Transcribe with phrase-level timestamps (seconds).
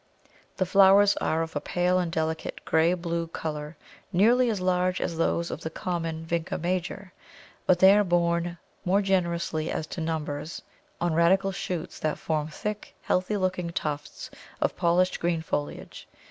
[0.57, 3.77] The flowers are of a pale and delicate grey blue colour,
[4.11, 7.13] nearly as large as those of the common Vinca major,
[7.67, 10.63] but they are borne more generously as to numbers
[10.99, 16.07] on radical shoots that form thick, healthy looking tufts of polished green foliage.